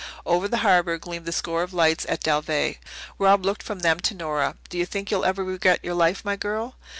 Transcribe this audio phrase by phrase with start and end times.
[0.25, 2.77] Over the harbour gleamed the score of lights at Dalveigh.
[3.19, 4.55] Rob looked from them to Nora.
[4.67, 6.73] "Do you think you'll ever regret yon life, my girl?"